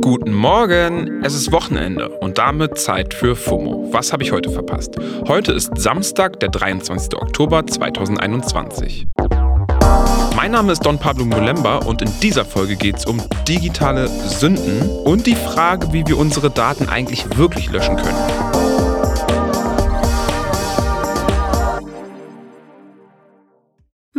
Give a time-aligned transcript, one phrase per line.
[0.00, 3.88] Guten Morgen, es ist Wochenende und damit Zeit für FOMO.
[3.90, 4.96] Was habe ich heute verpasst?
[5.26, 7.16] Heute ist Samstag, der 23.
[7.16, 9.06] Oktober 2021.
[10.36, 14.90] Mein Name ist Don Pablo Mulemba und in dieser Folge geht es um digitale Sünden
[15.04, 18.43] und die Frage, wie wir unsere Daten eigentlich wirklich löschen können.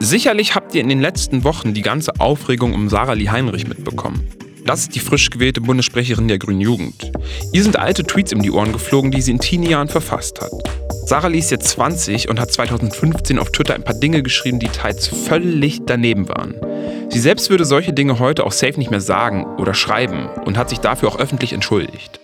[0.00, 4.28] Sicherlich habt ihr in den letzten Wochen die ganze Aufregung um Sarah Lee Heinrich mitbekommen.
[4.64, 7.10] Das ist die frisch gewählte Bundessprecherin der Grünen Jugend.
[7.52, 10.52] Ihr sind alte Tweets um die Ohren geflogen, die sie in Teenie-Jahren verfasst hat.
[11.06, 14.68] Sarah Lee ist jetzt 20 und hat 2015 auf Twitter ein paar Dinge geschrieben, die
[14.68, 16.54] teils völlig daneben waren.
[17.08, 20.68] Sie selbst würde solche Dinge heute auch safe nicht mehr sagen oder schreiben und hat
[20.68, 22.20] sich dafür auch öffentlich entschuldigt.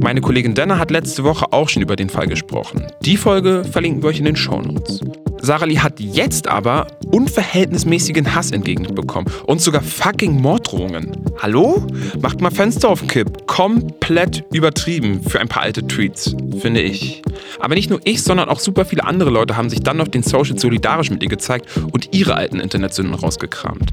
[0.00, 2.86] Meine Kollegin Denner hat letzte Woche auch schon über den Fall gesprochen.
[3.02, 5.00] Die Folge verlinken wir euch in den Shownotes.
[5.40, 11.12] Sarah Lee hat jetzt aber unverhältnismäßigen Hass entgegenbekommen und sogar fucking Morddrohungen.
[11.40, 11.86] Hallo?
[12.20, 13.46] Macht mal Fenster auf den Kipp.
[13.46, 17.22] Komplett übertrieben für ein paar alte Tweets, finde ich.
[17.60, 20.22] Aber nicht nur ich, sondern auch super viele andere Leute haben sich dann auf den
[20.22, 23.92] Social solidarisch mit ihr gezeigt und ihre alten Internetsünden rausgekramt.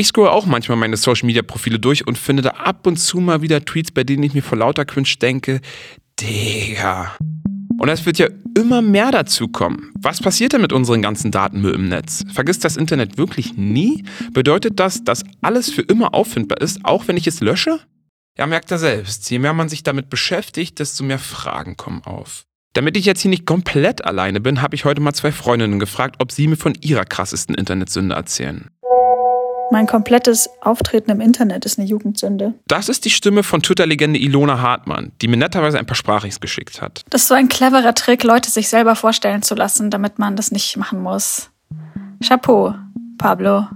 [0.00, 3.20] Ich scroll auch manchmal meine Social Media Profile durch und finde da ab und zu
[3.20, 5.60] mal wieder Tweets, bei denen ich mir vor lauter Cringe denke,
[6.18, 7.14] Digga.
[7.78, 9.92] Und es wird ja immer mehr dazu kommen.
[10.00, 12.24] Was passiert denn mit unseren ganzen Datenmüll im Netz?
[12.32, 14.02] Vergisst das Internet wirklich nie?
[14.32, 17.78] Bedeutet das, dass alles für immer auffindbar ist, auch wenn ich es lösche?
[18.38, 19.30] Ja, merkt er selbst.
[19.30, 22.44] Je mehr man sich damit beschäftigt, desto mehr Fragen kommen auf.
[22.72, 26.16] Damit ich jetzt hier nicht komplett alleine bin, habe ich heute mal zwei Freundinnen gefragt,
[26.20, 28.70] ob sie mir von ihrer krassesten Internetsünde erzählen.
[29.72, 32.54] Mein komplettes Auftreten im Internet ist eine Jugendsünde.
[32.66, 36.82] Das ist die Stimme von Twitter-Legende Ilona Hartmann, die mir netterweise ein paar Sprachrichs geschickt
[36.82, 37.02] hat.
[37.10, 40.50] Das ist so ein cleverer Trick, Leute sich selber vorstellen zu lassen, damit man das
[40.50, 41.50] nicht machen muss.
[42.26, 42.74] Chapeau,
[43.16, 43.68] Pablo.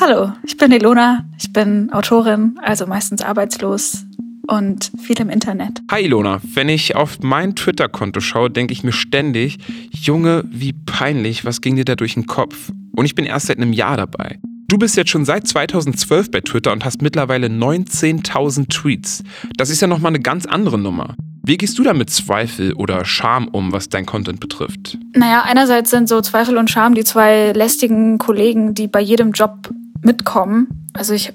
[0.00, 4.04] Hallo, ich bin Ilona, ich bin Autorin, also meistens arbeitslos
[4.46, 5.80] und viel im Internet.
[5.90, 9.58] Hi Ilona, wenn ich auf mein Twitter-Konto schaue, denke ich mir ständig,
[9.90, 12.70] Junge, wie peinlich, was ging dir da durch den Kopf?
[12.94, 14.38] Und ich bin erst seit einem Jahr dabei.
[14.70, 19.24] Du bist jetzt schon seit 2012 bei Twitter und hast mittlerweile 19.000 Tweets.
[19.56, 21.14] Das ist ja nochmal eine ganz andere Nummer.
[21.42, 24.98] Wie gehst du da mit Zweifel oder Scham um, was dein Content betrifft?
[25.14, 29.70] Naja, einerseits sind so Zweifel und Scham die zwei lästigen Kollegen, die bei jedem Job
[30.02, 30.68] mitkommen.
[30.92, 31.32] Also ich,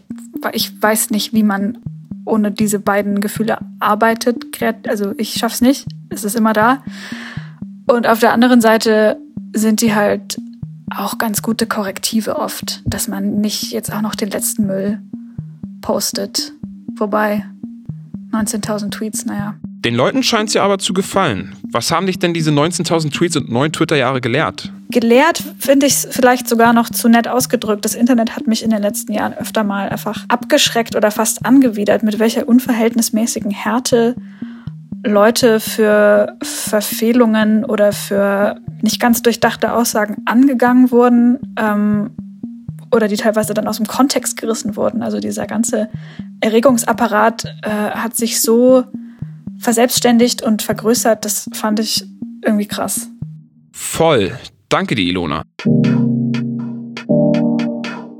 [0.51, 1.79] ich weiß nicht, wie man
[2.25, 4.45] ohne diese beiden Gefühle arbeitet.
[4.87, 5.87] Also ich schaff's nicht.
[6.09, 6.83] Es ist immer da.
[7.87, 9.17] Und auf der anderen Seite
[9.53, 10.37] sind die halt
[10.89, 15.01] auch ganz gute Korrektive oft, dass man nicht jetzt auch noch den letzten Müll
[15.81, 16.53] postet.
[16.95, 17.45] Wobei
[18.31, 19.55] 19.000 Tweets, naja.
[19.85, 21.55] Den Leuten scheint es ja aber zu gefallen.
[21.71, 24.71] Was haben dich denn diese 19.000 Tweets und neun Twitter-Jahre gelehrt?
[24.89, 27.83] Gelehrt finde ich es vielleicht sogar noch zu nett ausgedrückt.
[27.83, 32.03] Das Internet hat mich in den letzten Jahren öfter mal einfach abgeschreckt oder fast angewidert,
[32.03, 34.15] mit welcher unverhältnismäßigen Härte
[35.05, 42.11] Leute für Verfehlungen oder für nicht ganz durchdachte Aussagen angegangen wurden ähm,
[42.91, 45.01] oder die teilweise dann aus dem Kontext gerissen wurden.
[45.01, 45.89] Also dieser ganze
[46.41, 48.83] Erregungsapparat äh, hat sich so
[49.57, 52.05] verselbstständigt und vergrößert, das fand ich
[52.43, 53.09] irgendwie krass.
[53.71, 54.37] Voll.
[54.67, 55.43] Danke dir, Ilona.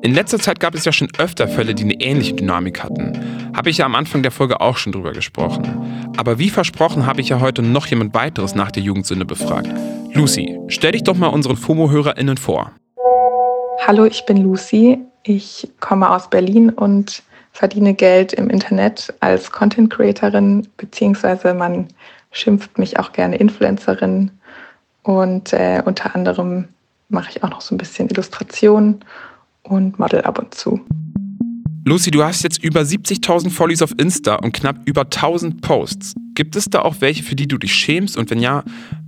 [0.02, 3.20] In letzter Zeit gab es ja schon öfter Fälle, die eine ähnliche Dynamik hatten.
[3.56, 6.12] Habe ich ja am Anfang der Folge auch schon drüber gesprochen.
[6.18, 9.70] Aber wie versprochen habe ich ja heute noch jemand weiteres nach der Jugendsünde befragt.
[10.16, 12.72] Lucy, stell dich doch mal unseren FOMO-HörerInnen vor.
[13.88, 15.00] Hallo, ich bin Lucy.
[15.24, 21.88] Ich komme aus Berlin und verdiene Geld im Internet als Content Creatorin, beziehungsweise man
[22.32, 24.30] schimpft mich auch gerne Influencerin.
[25.02, 26.68] Und äh, unter anderem
[27.10, 29.04] mache ich auch noch so ein bisschen Illustrationen
[29.64, 30.80] und Model ab und zu.
[31.86, 36.16] Lucy, du hast jetzt über 70.000 Follies auf Insta und knapp über 1000 Posts.
[36.34, 38.16] Gibt es da auch welche, für die du dich schämst?
[38.18, 38.64] Und wenn ja,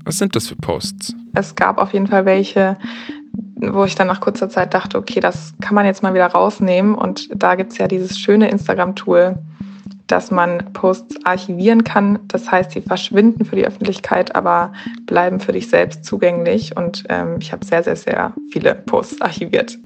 [0.06, 1.16] was sind das für Posts?
[1.34, 2.78] Es gab auf jeden Fall welche,
[3.57, 6.96] wo ich dann nach kurzer Zeit dachte, okay, das kann man jetzt mal wieder rausnehmen.
[6.96, 9.38] Und da gibt es ja dieses schöne Instagram-Tool,
[10.07, 12.19] dass man Posts archivieren kann.
[12.28, 14.72] Das heißt, sie verschwinden für die Öffentlichkeit, aber
[15.07, 16.78] bleiben für dich selbst zugänglich.
[16.78, 19.78] Und ähm, ich habe sehr, sehr, sehr viele Posts archiviert.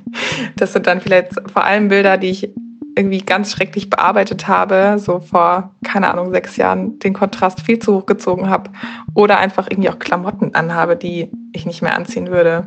[0.56, 2.54] das sind dann vielleicht vor allem Bilder, die ich
[2.96, 7.94] irgendwie ganz schrecklich bearbeitet habe, so vor, keine Ahnung, sechs Jahren den Kontrast viel zu
[7.94, 8.70] hoch gezogen habe
[9.14, 12.66] oder einfach irgendwie auch Klamotten anhabe, die ich nicht mehr anziehen würde.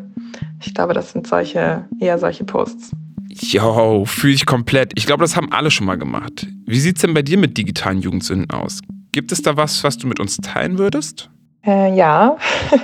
[0.61, 2.91] Ich glaube, das sind solche, eher solche Posts.
[3.29, 4.93] Jo, fühle ich komplett.
[4.95, 6.47] Ich glaube, das haben alle schon mal gemacht.
[6.65, 8.81] Wie sieht es denn bei dir mit digitalen Jugendsünden aus?
[9.11, 11.29] Gibt es da was, was du mit uns teilen würdest?
[11.65, 12.37] Äh, ja,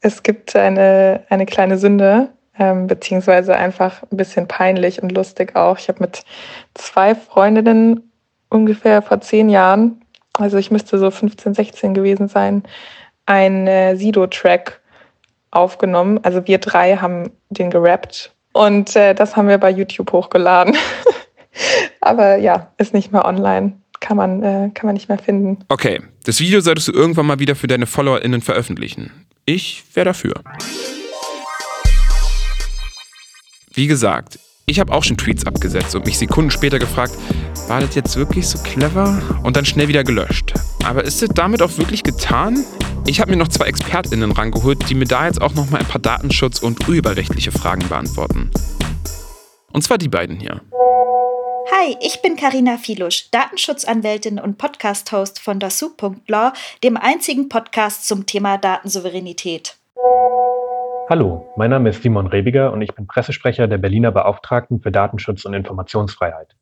[0.00, 5.78] es gibt eine, eine kleine Sünde, ähm, beziehungsweise einfach ein bisschen peinlich und lustig auch.
[5.78, 6.24] Ich habe mit
[6.74, 8.10] zwei Freundinnen
[8.50, 10.02] ungefähr vor zehn Jahren,
[10.34, 12.62] also ich müsste so 15, 16 gewesen sein,
[13.26, 14.80] einen Sido-Track
[15.50, 16.20] aufgenommen.
[16.22, 20.76] Also wir drei haben den gerappt und äh, das haben wir bei YouTube hochgeladen.
[22.00, 23.74] Aber ja, ist nicht mehr online.
[24.00, 25.58] Kann man, äh, kann man nicht mehr finden.
[25.68, 29.26] Okay, das Video solltest du irgendwann mal wieder für deine FollowerInnen veröffentlichen.
[29.44, 30.34] Ich wäre dafür.
[33.78, 37.14] Wie gesagt, ich habe auch schon Tweets abgesetzt und mich Sekunden später gefragt,
[37.68, 39.22] war das jetzt wirklich so clever?
[39.44, 40.52] Und dann schnell wieder gelöscht.
[40.84, 42.64] Aber ist es damit auch wirklich getan?
[43.06, 45.86] Ich habe mir noch zwei ExpertInnen rangeholt, die mir da jetzt auch noch mal ein
[45.86, 48.50] paar Datenschutz- und urheberrechtliche Fragen beantworten.
[49.70, 50.60] Und zwar die beiden hier.
[51.70, 56.50] Hi, ich bin Karina Filusch, Datenschutzanwältin und Podcast-Host von dasu.law,
[56.82, 59.76] dem einzigen Podcast zum Thema Datensouveränität.
[61.10, 65.46] Hallo, mein Name ist Simon Rebiger und ich bin Pressesprecher der Berliner Beauftragten für Datenschutz
[65.46, 66.54] und Informationsfreiheit.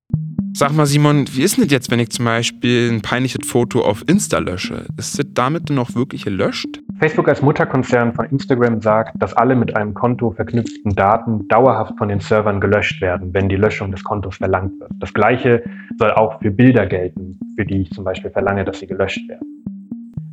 [0.53, 3.81] Sag mal, Simon, wie ist denn das jetzt, wenn ich zum Beispiel ein peinliches Foto
[3.81, 4.87] auf Insta lösche?
[4.97, 6.81] Ist das damit denn auch wirklich gelöscht?
[7.01, 12.09] Facebook als Mutterkonzern von Instagram sagt, dass alle mit einem Konto verknüpften Daten dauerhaft von
[12.09, 14.93] den Servern gelöscht werden, wenn die Löschung des Kontos verlangt wird.
[15.01, 15.65] Das gleiche
[15.99, 19.65] soll auch für Bilder gelten, für die ich zum Beispiel verlange, dass sie gelöscht werden.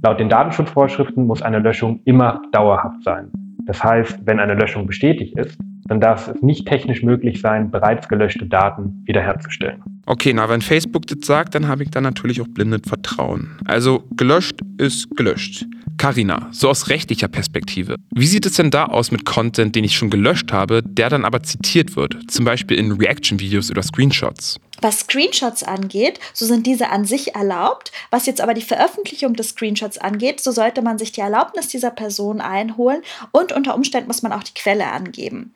[0.04, 3.32] Laut den Datenschutzvorschriften muss eine Löschung immer dauerhaft sein.
[3.66, 8.08] Das heißt, wenn eine Löschung bestätigt ist, dann darf es nicht technisch möglich sein, bereits
[8.08, 9.82] gelöschte Daten wiederherzustellen.
[10.06, 13.58] Okay, na, wenn Facebook das sagt, dann habe ich da natürlich auch blindes Vertrauen.
[13.66, 15.66] Also gelöscht ist gelöscht.
[15.98, 19.96] Karina, so aus rechtlicher Perspektive, wie sieht es denn da aus mit Content, den ich
[19.96, 24.60] schon gelöscht habe, der dann aber zitiert wird, zum Beispiel in Reaction-Videos oder Screenshots?
[24.84, 27.94] Was Screenshots angeht, so sind diese an sich erlaubt.
[28.10, 31.90] Was jetzt aber die Veröffentlichung des Screenshots angeht, so sollte man sich die Erlaubnis dieser
[31.90, 33.02] Person einholen
[33.32, 35.54] und unter Umständen muss man auch die Quelle angeben.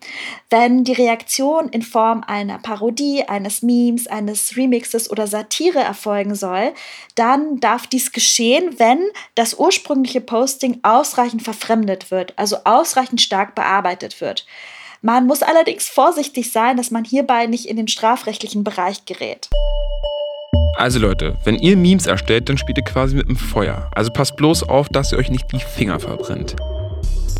[0.49, 6.73] Wenn die Reaktion in Form einer Parodie, eines Memes, eines Remixes oder Satire erfolgen soll,
[7.15, 9.03] dann darf dies geschehen, wenn
[9.35, 14.45] das ursprüngliche Posting ausreichend verfremdet wird, also ausreichend stark bearbeitet wird.
[15.07, 19.47] Man muss allerdings vorsichtig sein, dass man hierbei nicht in den strafrechtlichen Bereich gerät.
[20.75, 23.89] Also Leute, wenn ihr Memes erstellt, dann spielt ihr quasi mit dem Feuer.
[23.95, 26.57] Also passt bloß auf, dass ihr euch nicht die Finger verbrennt.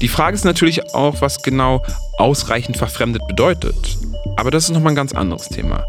[0.01, 1.83] Die Frage ist natürlich auch, was genau
[2.17, 3.97] ausreichend verfremdet bedeutet.
[4.37, 5.85] Aber das ist nochmal ein ganz anderes Thema.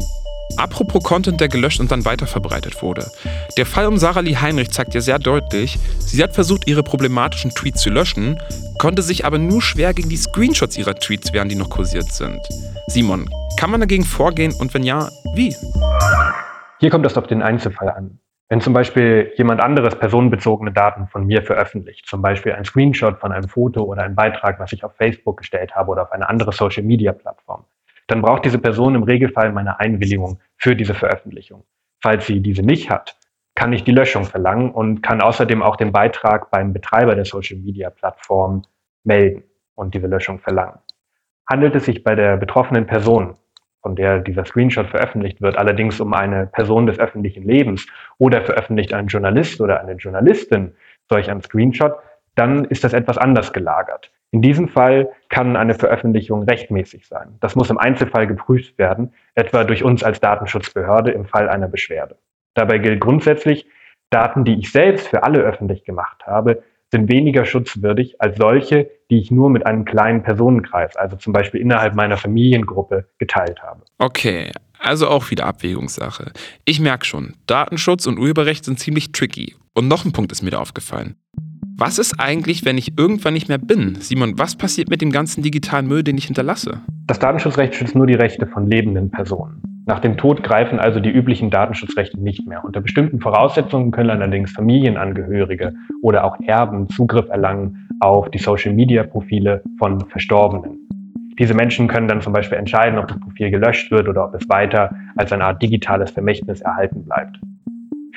[0.57, 3.05] Apropos Content, der gelöscht und dann weiterverbreitet wurde.
[3.57, 7.51] Der Fall um Sarah Lee Heinrich zeigt ja sehr deutlich, sie hat versucht, ihre problematischen
[7.51, 8.41] Tweets zu löschen,
[8.77, 12.39] konnte sich aber nur schwer gegen die Screenshots ihrer Tweets wehren, die noch kursiert sind.
[12.87, 15.55] Simon, kann man dagegen vorgehen und wenn ja, wie?
[16.79, 18.19] Hier kommt es auf den Einzelfall an.
[18.51, 23.31] Wenn zum Beispiel jemand anderes personenbezogene Daten von mir veröffentlicht, zum Beispiel ein Screenshot von
[23.31, 26.51] einem Foto oder ein Beitrag, was ich auf Facebook gestellt habe oder auf eine andere
[26.51, 27.65] Social-Media-Plattform,
[28.09, 31.63] dann braucht diese Person im Regelfall meine Einwilligung für diese Veröffentlichung.
[32.01, 33.17] Falls sie diese nicht hat,
[33.55, 38.63] kann ich die Löschung verlangen und kann außerdem auch den Beitrag beim Betreiber der Social-Media-Plattform
[39.03, 39.43] melden
[39.75, 40.79] und diese Löschung verlangen.
[41.49, 43.35] Handelt es sich bei der betroffenen Person,
[43.81, 47.85] von der dieser Screenshot veröffentlicht wird, allerdings um eine Person des öffentlichen Lebens
[48.17, 50.73] oder veröffentlicht ein Journalist oder eine Journalistin
[51.09, 51.93] solch ein Screenshot,
[52.35, 54.11] dann ist das etwas anders gelagert.
[54.31, 57.37] In diesem Fall kann eine Veröffentlichung rechtmäßig sein.
[57.39, 62.17] Das muss im Einzelfall geprüft werden, etwa durch uns als Datenschutzbehörde im Fall einer Beschwerde.
[62.53, 63.65] Dabei gilt grundsätzlich,
[64.11, 69.19] Daten, die ich selbst für alle öffentlich gemacht habe, sind weniger schutzwürdig als solche, die
[69.19, 73.81] ich nur mit einem kleinen Personenkreis, also zum Beispiel innerhalb meiner Familiengruppe, geteilt habe.
[73.99, 76.31] Okay, also auch wieder Abwägungssache.
[76.65, 79.55] Ich merke schon, Datenschutz und Urheberrecht sind ziemlich tricky.
[79.73, 81.15] Und noch ein Punkt ist mir da aufgefallen.
[81.81, 83.95] Was ist eigentlich, wenn ich irgendwann nicht mehr bin?
[84.01, 86.81] Simon, was passiert mit dem ganzen digitalen Müll, den ich hinterlasse?
[87.07, 89.61] Das Datenschutzrecht schützt nur die Rechte von lebenden Personen.
[89.85, 92.65] Nach dem Tod greifen also die üblichen Datenschutzrechte nicht mehr.
[92.65, 100.01] Unter bestimmten Voraussetzungen können allerdings Familienangehörige oder auch Erben Zugriff erlangen auf die Social-Media-Profile von
[100.09, 100.79] Verstorbenen.
[101.39, 104.49] Diese Menschen können dann zum Beispiel entscheiden, ob das Profil gelöscht wird oder ob es
[104.49, 107.39] weiter als eine Art digitales Vermächtnis erhalten bleibt.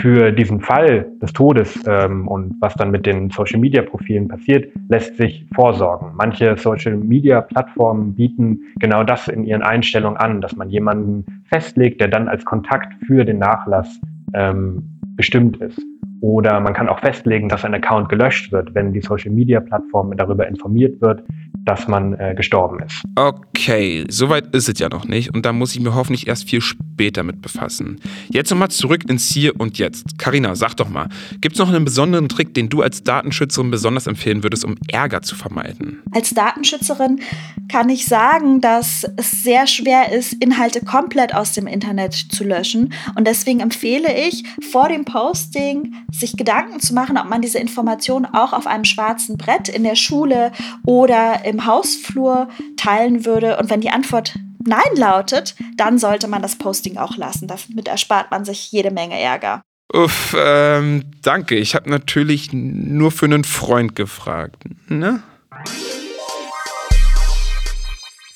[0.02, 5.46] Für diesen Fall des Todes ähm, und was dann mit den Social-Media-Profilen passiert, lässt sich
[5.54, 6.10] vorsorgen.
[6.16, 12.26] Manche Social-Media-Plattformen bieten genau das in ihren Einstellungen an, dass man jemanden festlegt, der dann
[12.26, 14.00] als Kontakt für den Nachlass
[14.34, 14.82] ähm,
[15.14, 15.80] bestimmt ist.
[16.20, 21.00] Oder man kann auch festlegen, dass ein Account gelöscht wird, wenn die Social-Media-Plattform darüber informiert
[21.00, 21.22] wird,
[21.64, 23.02] dass man äh, gestorben ist.
[23.14, 26.60] Okay, soweit ist es ja noch nicht und da muss ich mir hoffentlich erst viel
[26.60, 28.00] später mit befassen.
[28.30, 30.18] Jetzt nochmal zurück ins Hier und Jetzt.
[30.18, 31.08] Karina, sag doch mal,
[31.40, 35.22] gibt es noch einen besonderen Trick, den du als Datenschützerin besonders empfehlen würdest, um Ärger
[35.22, 36.02] zu vermeiden?
[36.12, 37.20] Als Datenschützerin
[37.68, 42.92] kann ich sagen, dass es sehr schwer ist, Inhalte komplett aus dem Internet zu löschen
[43.16, 48.26] und deswegen empfehle ich vor dem Posting sich Gedanken zu machen, ob man diese Information
[48.26, 50.52] auch auf einem schwarzen Brett in der Schule
[50.84, 53.58] oder im Hausflur teilen würde.
[53.58, 57.48] Und wenn die Antwort Nein lautet, dann sollte man das Posting auch lassen.
[57.48, 59.62] Damit erspart man sich jede Menge Ärger.
[59.92, 61.56] Uff, ähm, danke.
[61.56, 64.64] Ich habe natürlich nur für einen Freund gefragt.
[64.88, 65.22] Ne?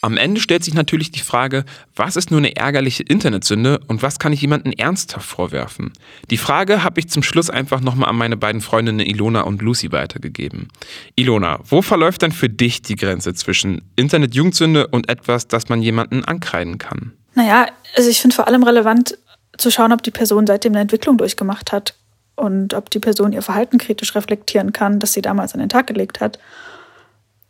[0.07, 1.65] Am Ende stellt sich natürlich die Frage,
[1.97, 5.93] was ist nur eine ärgerliche Internetsünde und was kann ich jemandem ernsthaft vorwerfen?
[6.31, 9.91] Die Frage habe ich zum Schluss einfach nochmal an meine beiden Freundinnen Ilona und Lucy
[9.91, 10.69] weitergegeben.
[11.17, 16.25] Ilona, wo verläuft dann für dich die Grenze zwischen Internetjugendsünde und etwas, das man jemanden
[16.25, 17.11] ankreiden kann?
[17.35, 19.19] Naja, also ich finde vor allem relevant
[19.59, 21.97] zu schauen, ob die Person seitdem eine Entwicklung durchgemacht hat
[22.37, 25.89] und ob die Person ihr Verhalten kritisch reflektieren kann, das sie damals an den Tag
[25.89, 26.39] gelegt hat.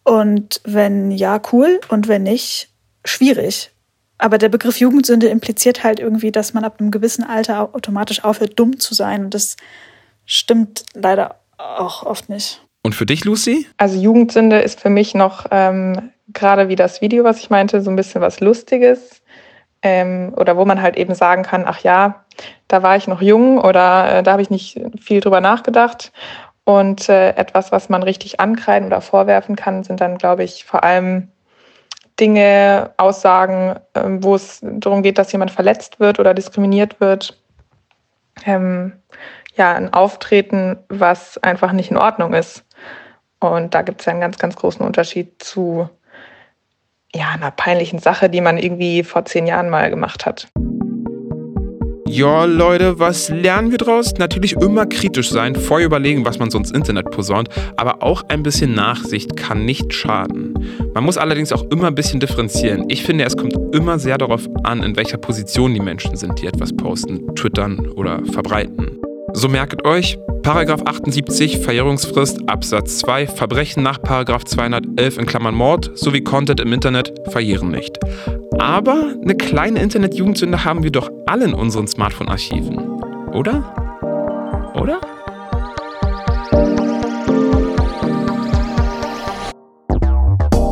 [0.07, 1.81] Und wenn ja, cool.
[1.89, 2.69] Und wenn nicht,
[3.05, 3.73] schwierig.
[4.19, 8.53] Aber der Begriff Jugendsünde impliziert halt irgendwie, dass man ab einem gewissen Alter automatisch aufhört,
[8.57, 9.25] dumm zu sein.
[9.25, 9.57] Und das
[10.25, 12.63] stimmt leider auch oft nicht.
[12.85, 13.67] Und für dich, Lucy?
[13.79, 17.91] Also Jugendsünde ist für mich noch ähm, gerade wie das Video, was ich meinte, so
[17.91, 19.23] ein bisschen was Lustiges.
[19.83, 22.25] Ähm, oder wo man halt eben sagen kann, ach ja,
[22.69, 26.13] da war ich noch jung oder äh, da habe ich nicht viel drüber nachgedacht.
[26.67, 30.83] Und äh, etwas, was man richtig ankreiden oder vorwerfen kann, sind dann, glaube ich, vor
[30.83, 31.29] allem
[32.19, 37.41] Dinge, Aussagen, äh, wo es darum geht, dass jemand verletzt wird oder diskriminiert wird.
[38.45, 38.95] Ähm,
[39.55, 42.65] ja, ein Auftreten, was einfach nicht in Ordnung ist.
[43.39, 45.89] Und da gibt es ja einen ganz, ganz großen Unterschied zu
[47.15, 50.49] ja, einer peinlichen Sache, die man irgendwie vor zehn Jahren mal gemacht hat.
[52.17, 54.15] Ja, Leute, was lernen wir draus?
[54.17, 58.43] Natürlich immer kritisch sein, vorher überlegen, was man so ins Internet posaunt, aber auch ein
[58.43, 60.55] bisschen Nachsicht kann nicht schaden.
[60.95, 62.87] Man muss allerdings auch immer ein bisschen differenzieren.
[62.89, 66.47] Ich finde, es kommt immer sehr darauf an, in welcher Position die Menschen sind, die
[66.47, 68.99] etwas posten, twittern oder verbreiten.
[69.35, 75.91] So merket euch, Paragraph 78 Verjährungsfrist Absatz 2 Verbrechen nach Paragraph 211 in Klammern Mord
[75.95, 77.99] sowie Content im Internet verjähren nicht.
[78.59, 82.79] Aber eine kleine Internet-Jugendsünde haben wir doch alle in unseren Smartphone-Archiven,
[83.33, 83.75] oder?
[84.75, 85.01] Oder?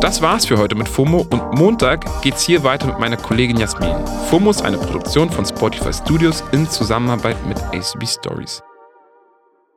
[0.01, 3.95] Das war's für heute mit FOMO und Montag geht's hier weiter mit meiner Kollegin Jasmin.
[4.29, 8.61] FOMO ist eine Produktion von Spotify Studios in Zusammenarbeit mit ACB Stories.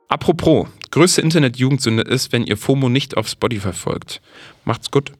[0.07, 4.21] Apropos, größte Internet-Jugendsünde ist, wenn ihr FOMO nicht auf Spotify folgt.
[4.65, 5.11] Macht's gut.